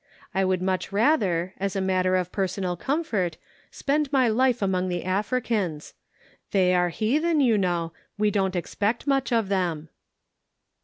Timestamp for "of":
2.15-2.31, 9.31-9.47